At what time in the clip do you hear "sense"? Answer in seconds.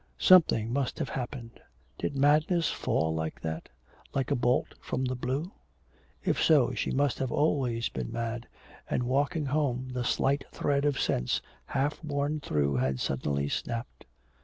10.99-11.39